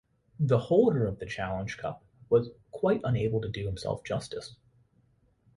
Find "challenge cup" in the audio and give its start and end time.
1.27-2.03